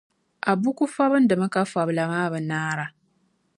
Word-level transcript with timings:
Abu 0.51 0.69
kuli 0.77 0.91
fabindi 0.95 1.33
mi, 1.39 1.47
ka 1.53 1.61
fabila 1.71 2.03
maa 2.11 2.31
bi 2.31 2.39
naara. 2.49 2.85